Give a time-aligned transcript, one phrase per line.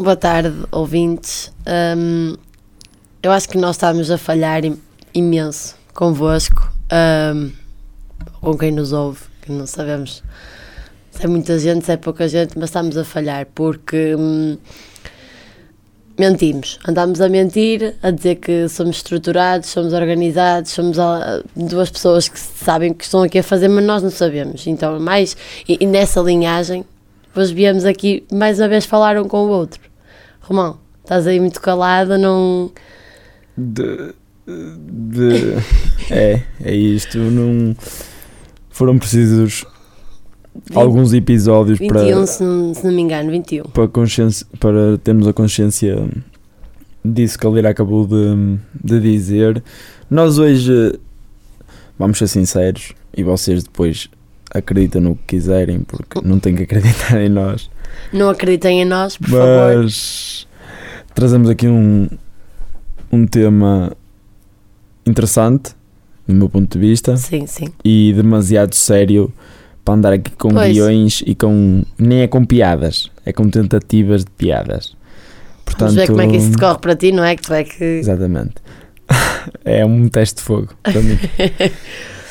[0.00, 1.50] Boa tarde, ouvintes.
[1.96, 2.36] Hum,
[3.20, 4.78] eu acho que nós estamos a falhar im-
[5.12, 6.72] imenso convosco,
[7.34, 7.50] hum,
[8.40, 10.22] com quem nos ouve, que não sabemos
[11.10, 14.56] se é muita gente, se é pouca gente, mas estamos a falhar porque hum,
[16.16, 16.78] mentimos.
[16.86, 20.96] Andamos a mentir, a dizer que somos estruturados, somos organizados, somos
[21.56, 24.64] duas pessoas que sabem que estão aqui a fazer, mas nós não sabemos.
[24.68, 25.36] Então, mais
[25.68, 26.84] e, e nessa linhagem,
[27.26, 29.87] depois viemos aqui mais uma vez falar um com o outro.
[30.48, 32.70] Romão, estás aí muito calada, não.
[33.56, 34.14] De,
[34.46, 35.54] de-
[36.10, 37.18] é, é isto.
[37.18, 37.76] Não,
[38.70, 39.64] foram precisos
[40.74, 43.64] alguns episódios 21, para, se, não, se não me engano, 21.
[43.64, 46.08] para, consciência, para termos a consciência
[47.04, 49.62] disso que a Lira acabou de, de dizer.
[50.10, 50.98] Nós hoje,
[51.98, 54.08] vamos ser sinceros, e vocês depois
[54.50, 57.68] acreditam no que quiserem, porque não têm que acreditar em nós.
[58.12, 59.82] Não acreditem em nós, por favor.
[59.82, 60.46] Mas
[61.14, 62.08] trazemos aqui um,
[63.12, 63.92] um tema
[65.06, 65.72] interessante,
[66.26, 67.68] do meu ponto de vista, Sim, sim.
[67.84, 69.32] e demasiado sério
[69.84, 70.72] para andar aqui com Pois.
[70.72, 71.82] guiões e com.
[71.98, 74.96] nem é com piadas, é com tentativas de piadas.
[75.64, 77.36] Portanto, Vamos ver como é que isso decorre para ti, não é?
[77.36, 77.84] Que tu é que.
[77.84, 78.54] Exatamente.
[79.64, 81.18] é um teste de fogo para mim.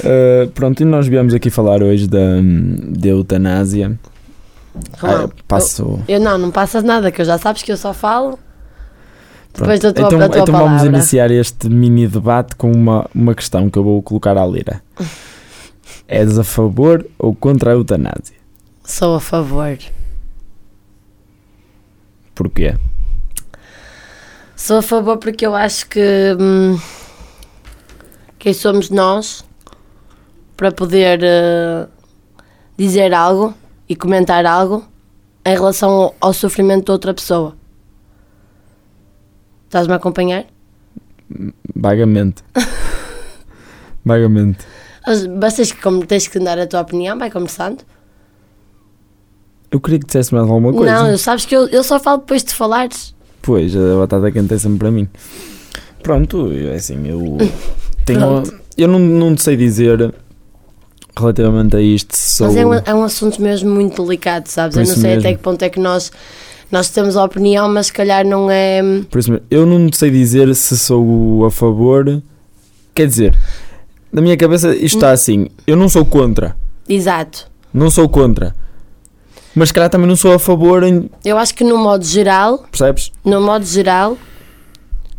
[0.00, 2.40] Uh, pronto, e nós viemos aqui falar hoje da,
[2.98, 3.98] da eutanásia.
[4.98, 6.00] Romão, Ah, passo.
[6.08, 8.38] eu não, não passas nada, que eu já sabes que eu só falo
[9.54, 10.08] depois da Pronto.
[10.08, 10.78] tua, então, da tua então palavra.
[10.78, 14.82] vamos iniciar este mini debate com uma, uma questão que eu vou colocar à lira.
[16.08, 18.36] És a favor ou contra a eutanásia?
[18.84, 19.78] Sou a favor.
[22.34, 22.74] Porquê?
[24.56, 26.78] Sou a favor porque eu acho que hum,
[28.38, 29.44] quem somos nós
[30.56, 31.86] para poder eh,
[32.76, 33.54] dizer algo
[33.92, 34.82] e comentar algo
[35.44, 37.54] em relação ao, sofrimento de outra pessoa.
[39.66, 40.46] Estás-me a acompanhar?
[41.76, 42.42] Vagamente.
[44.02, 44.64] Vagamente.
[45.38, 47.84] Bastas que como tens que dar a tua opinião, vai conversando.
[49.70, 51.10] Eu queria que dissesse mais alguma coisa.
[51.10, 53.14] Não, sabes que eu, eu só falo depois de falares.
[53.42, 55.06] Pois, a batata quente é sempre para mim.
[56.02, 57.36] Pronto, é assim, eu
[58.06, 58.20] tenho.
[58.20, 58.62] Pronto.
[58.74, 60.14] Eu não, não sei dizer
[61.16, 62.46] relativamente a isto sou.
[62.48, 64.76] Mas é um, é um assunto mesmo muito delicado, sabes?
[64.76, 65.20] Eu não sei mesmo.
[65.20, 66.10] até que ponto é que nós,
[66.70, 68.80] nós temos a opinião, mas se calhar não é.
[69.10, 72.22] Por isso mesmo, eu não sei dizer se sou a favor.
[72.94, 73.34] Quer dizer,
[74.12, 75.48] na minha cabeça isto está assim.
[75.66, 76.56] Eu não sou contra.
[76.88, 77.50] Exato.
[77.72, 78.54] Não sou contra.
[79.54, 81.10] Mas se calhar também não sou a favor em.
[81.24, 83.12] Eu acho que no modo geral, Percebes?
[83.24, 84.16] no modo geral,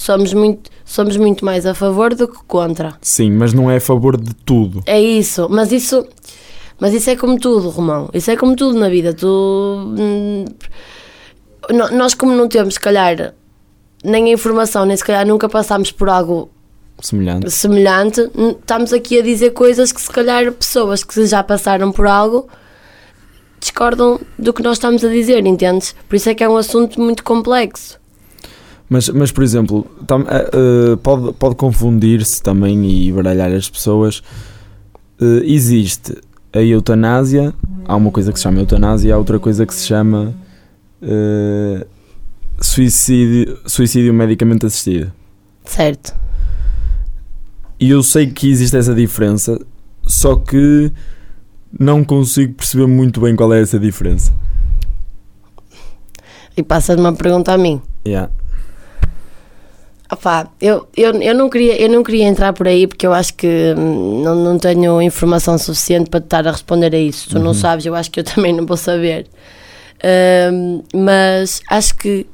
[0.00, 2.94] somos muito, somos muito mais a favor do que contra.
[3.02, 4.82] Sim, mas não é a favor de tudo.
[4.86, 6.06] É isso, mas isso,
[6.80, 8.08] mas isso é como tudo, Romão.
[8.14, 9.12] Isso é como tudo na vida.
[9.12, 10.44] Tu, hum,
[11.92, 13.34] nós como não temos, se calhar,
[14.02, 16.50] nem a informação, nem se calhar nunca passámos por algo
[17.02, 17.50] Semelhante.
[17.50, 22.06] semelhante, n- estamos aqui a dizer coisas que se calhar pessoas que já passaram por
[22.06, 22.48] algo
[23.60, 25.94] discordam do que nós estamos a dizer, entendes?
[26.08, 27.99] Por isso é que é um assunto muito complexo.
[28.90, 34.20] Mas, mas por exemplo, tam- eh, pode, pode confundir-se também e baralhar as pessoas.
[35.20, 36.16] Eh, existe
[36.52, 37.54] a eutanásia,
[37.86, 40.34] há uma coisa que se chama eutanásia, há outra coisa que se chama
[41.00, 41.86] eh,
[42.60, 45.12] suicídio, suicídio medicamente assistido.
[45.64, 46.12] Certo.
[47.78, 49.58] E eu sei que existe essa diferença,
[50.02, 50.90] só que
[51.78, 54.32] não consigo perceber muito bem qual é essa diferença.
[56.56, 57.80] E passas-me a pergunta a mim.
[58.06, 58.30] Yeah.
[60.12, 63.32] Opá, eu, eu, eu, não queria, eu não queria entrar por aí porque eu acho
[63.34, 67.30] que hum, não, não tenho informação suficiente para estar a responder a isso.
[67.30, 67.54] Tu não Uhum.
[67.54, 69.28] sabes, eu acho que eu também não vou saber.
[70.52, 72.26] Hum, mas acho que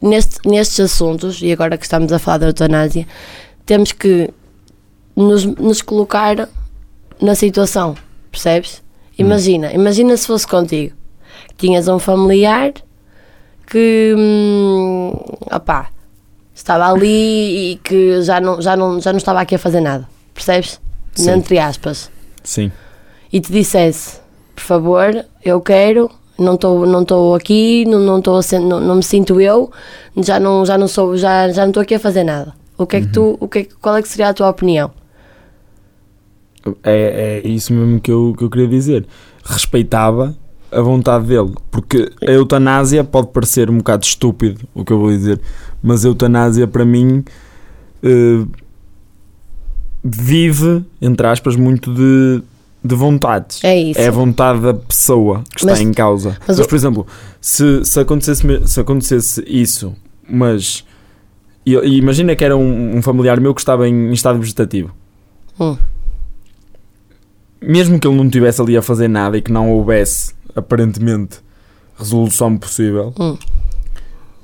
[0.00, 3.04] neste, nestes assuntos, e agora que estamos a falar da eutanásia,
[3.66, 4.30] temos que
[5.16, 6.48] nos, nos colocar
[7.20, 7.96] na situação,
[8.30, 8.82] percebes?
[9.18, 10.94] Imagina, imagina se fosse contigo.
[11.56, 12.72] Tinhas um familiar
[13.66, 15.12] que hum,
[15.52, 15.88] opá,
[16.54, 20.08] estava ali e que já não, já, não, já não estava aqui a fazer nada,
[20.32, 20.80] percebes?
[21.14, 21.30] Sim.
[21.30, 22.10] Entre aspas.
[22.42, 22.70] Sim.
[23.32, 24.20] E te dissesse,
[24.54, 29.40] por favor, eu quero, não estou não aqui, não, não, sen- não, não me sinto
[29.40, 29.70] eu,
[30.16, 32.54] já não, já não sou, já, já não estou aqui a fazer nada.
[32.76, 34.90] O que é que tu, o que é qual é que seria a tua opinião?
[36.82, 39.06] É, é isso mesmo que eu, que eu queria dizer.
[39.44, 40.34] Respeitava
[40.78, 45.10] a vontade dele, porque a eutanásia pode parecer um bocado estúpido o que eu vou
[45.10, 45.40] dizer,
[45.82, 47.24] mas a eutanásia para mim
[48.02, 48.44] eh,
[50.02, 52.42] vive, entre aspas, muito de
[52.84, 53.64] de vontades.
[53.64, 53.98] É isso.
[53.98, 56.36] É a vontade da pessoa que está Mas- em causa.
[56.46, 57.06] mas Mas, por exemplo,
[57.40, 59.94] se, se, acontecesse, se acontecesse isso,
[60.28, 60.84] mas.
[61.64, 64.94] E, e imagina que era um, um familiar meu que estava em, em estado vegetativo.
[65.58, 65.78] Hum.
[67.58, 71.38] Mesmo que ele não estivesse ali a fazer nada e que não houvesse, aparentemente,
[71.98, 73.36] resolução possível, Hum.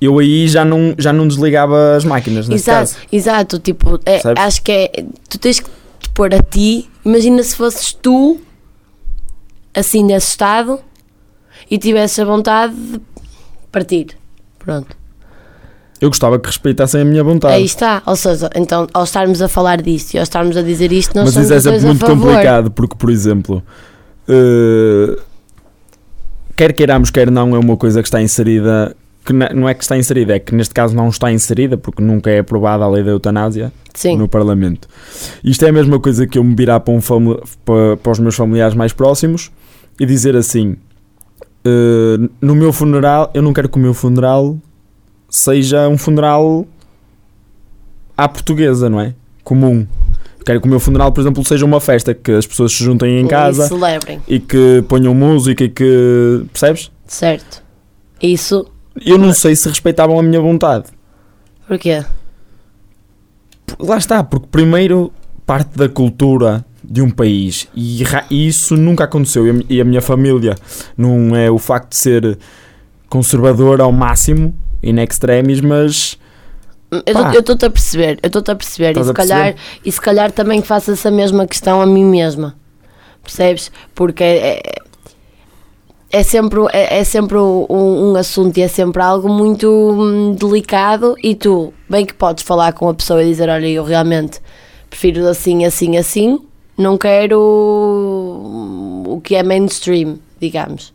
[0.01, 3.07] eu aí já não, já não desligava as máquinas, nesse Exato, caso.
[3.13, 3.59] exato.
[3.59, 5.05] Tipo, é, acho que é.
[5.29, 5.69] Tu tens que
[6.01, 6.89] te pôr a ti.
[7.05, 8.41] Imagina se fosses tu,
[9.75, 10.79] assim nesse estado,
[11.71, 13.01] e tivesses a vontade de
[13.71, 14.17] partir.
[14.59, 14.97] Pronto.
[16.01, 17.53] Eu gostava que respeitassem a minha vontade.
[17.55, 18.03] Aí está.
[18.07, 21.27] Ou seja, então, ao estarmos a falar disto e ao estarmos a dizer isto, nós
[21.27, 23.63] Mas somos isso é sempre muito complicado, porque, por exemplo,
[24.27, 25.19] eh,
[26.61, 28.95] quer queiramos, quer não, é uma coisa que está inserida.
[29.25, 32.31] Que não é que está inserida, é que neste caso não está inserida, porque nunca
[32.31, 34.17] é aprovada a lei da eutanásia Sim.
[34.17, 34.89] no Parlamento.
[35.43, 37.01] Isto é a mesma coisa que eu me virar para, um
[37.65, 39.51] para, para os meus familiares mais próximos
[39.99, 40.77] e dizer assim:
[41.65, 44.59] eh, no meu funeral, eu não quero que o meu funeral
[45.29, 46.67] seja um funeral
[48.17, 49.15] à portuguesa, não é?
[49.45, 49.87] Comum.
[50.45, 53.19] Quero que o meu funeral, por exemplo, seja uma festa, que as pessoas se juntem
[53.21, 54.21] em E casa celebrem.
[54.27, 56.45] e que ponham música e que.
[56.53, 56.91] Percebes?
[57.07, 57.63] Certo.
[58.23, 58.67] Isso.
[59.05, 60.87] Eu não sei se respeitavam a minha vontade.
[61.69, 62.05] Porquê?
[63.79, 65.13] Lá está, porque primeiro
[65.47, 69.47] parte da cultura de um país e, e isso nunca aconteceu.
[69.47, 70.55] E a, mi- e a minha família
[70.97, 72.39] não é o facto de ser
[73.09, 76.19] conservadora ao máximo, in extremis, mas
[77.33, 79.55] Eu estou-te a perceber, eu estou-te a perceber, e se, calhar,
[79.85, 82.57] e se calhar também faço essa mesma questão a mim mesma,
[83.23, 83.71] percebes?
[83.95, 84.63] Porque é, é,
[86.11, 91.15] é sempre, é, é sempre um, um assunto e é sempre algo muito hum, delicado.
[91.23, 94.41] E tu, bem que podes falar com a pessoa e dizer, olha, eu realmente
[94.89, 96.41] prefiro assim, assim, assim,
[96.77, 100.93] não quero o que é mainstream, digamos.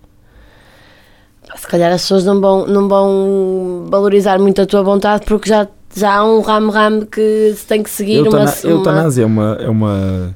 [1.55, 5.65] Se calhar as pessoas não vão, não vão valorizar muito a tua vontade porque já,
[5.95, 8.71] já há um ramo-ramo que se tem que seguir uma, eutana- uma...
[8.71, 10.35] eutanásia é, uma, é uma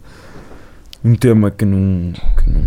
[1.04, 2.64] um tema que não, que não-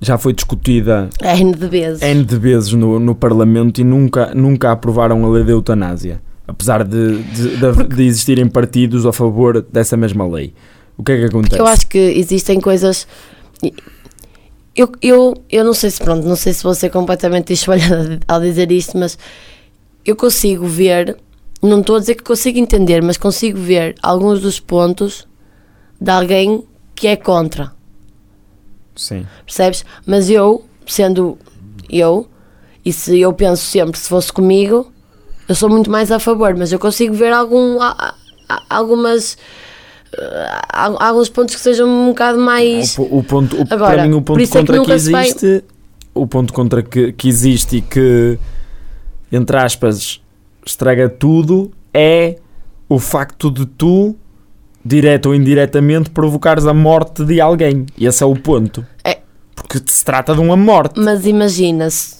[0.00, 2.02] já foi discutida N de vezes.
[2.02, 6.20] N de vezes no, no Parlamento e nunca, nunca aprovaram a lei da eutanásia.
[6.46, 10.52] Apesar de, de, de- de existirem partidos a favor dessa mesma lei.
[10.96, 11.50] O que é que acontece?
[11.50, 13.06] Porque eu acho que existem coisas.
[14.74, 18.40] Eu, eu, eu não sei se pronto, não sei se vou ser completamente espalhada ao
[18.40, 19.18] dizer isto, mas
[20.04, 21.16] eu consigo ver,
[21.62, 25.26] não estou a dizer que consigo entender, mas consigo ver alguns dos pontos
[26.00, 26.64] de alguém
[26.94, 27.72] que é contra.
[28.94, 29.26] Sim.
[29.44, 29.84] percebes?
[30.06, 31.36] Mas eu, sendo
[31.90, 32.26] eu,
[32.84, 34.90] e se eu penso sempre, se fosse comigo,
[35.48, 37.78] eu sou muito mais a favor, mas eu consigo ver algum,
[38.70, 39.36] algumas.
[40.16, 42.96] eh, al- alguns pontos que sejam um bocado mais.
[42.96, 45.10] O, o ponto, o- Agora, para mim, o ponto isso é que contra que, se
[45.10, 45.64] vai- existe,
[46.14, 48.38] o ponto contra que, que existe e que,
[49.30, 50.20] entre aspas,
[50.66, 52.36] estraga tudo é
[52.88, 54.14] o facto de tu,
[54.84, 57.86] direto ou indiretamente, provocares a morte de alguém.
[57.96, 58.84] E esse é o ponto.
[59.04, 59.18] É.
[59.54, 61.00] Porque se trata de uma morte.
[61.00, 62.16] Mas imagina se,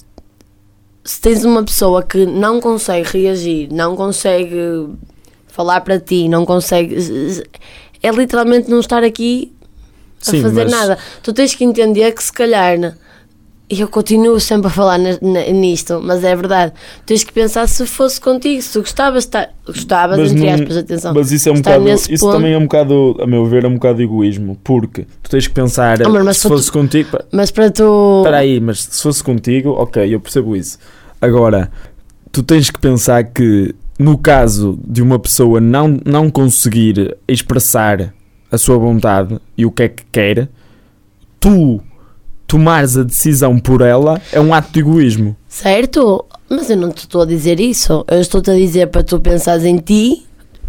[1.20, 4.88] tens uma pessoa que não consegue reagir, não consegue
[5.48, 6.96] falar para ti, não consegue.
[8.02, 9.52] É literalmente não estar aqui
[10.26, 10.98] a Sim, fazer mas- nada.
[11.22, 12.96] Tu tens que entender que se calhar,
[13.68, 16.72] eu continuo sempre a falar nisto, mas é verdade,
[17.04, 20.76] tens que pensar se fosse contigo, se tu gostavas de estar, gostavas, Mas entre aspas,
[20.76, 21.12] atenção.
[21.14, 21.88] Mas isso é um bocado.
[21.88, 24.56] Isso ponto- também é um bocado, a meu ver, é um bocado egoísmo.
[24.62, 27.18] Porque tu tens que pensar Amor, mas se se tu- fosse contigo.
[27.32, 28.18] Mas para tu.
[28.20, 30.78] Espera aí, mas se fosse contigo, ok, eu percebo isso.
[31.20, 31.70] Agora,
[32.30, 38.12] tu tens que pensar que no caso de uma pessoa não, não conseguir expressar
[38.52, 40.48] a sua vontade e o que é que quer,
[41.40, 41.80] tu
[42.46, 45.36] tomares a decisão por ela é um ato de egoísmo.
[45.48, 46.24] Certo?
[46.48, 48.04] Mas eu não te estou a dizer isso.
[48.08, 50.24] Eu estou-te a dizer para tu pensares em ti,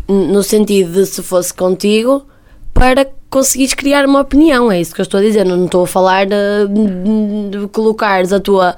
[0.08, 2.26] no sentido de se fosse contigo,
[2.74, 4.72] para conseguires criar uma opinião.
[4.72, 5.46] É isso que eu estou a dizer.
[5.46, 6.38] Não estou a falar de,
[7.60, 8.76] de colocares a tua.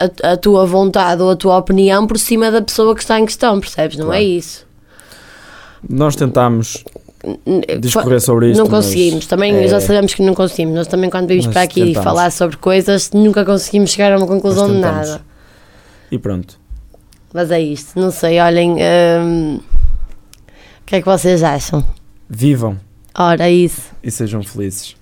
[0.00, 3.24] A, a- tua vontade ou a tua opinião por cima da pessoa que está em
[3.24, 3.96] questão, percebes?
[3.96, 4.24] Não é Claro.
[4.24, 4.66] isso.
[5.88, 6.82] Nós tentámos
[7.80, 8.58] discorrer sobre isto.
[8.62, 10.74] Não conseguimos, também é- já sabemos que não conseguimos.
[10.74, 12.04] Nós também, quando vimos para aqui tentamos.
[12.04, 15.22] falar sobre coisas, nunca conseguimos chegar a uma conclusão de nada.
[16.10, 16.58] E pronto.
[17.32, 18.76] Mas é isto, não sei, olhem.
[19.20, 21.84] hum, o que é que vocês acham?
[22.28, 22.78] Vivam
[23.16, 23.82] Ora, isso.
[24.02, 24.96] e sejam felizes.